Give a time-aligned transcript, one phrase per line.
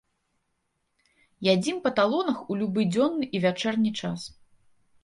[1.53, 4.21] Ядзім па талонах у любы дзённы і вячэрні час.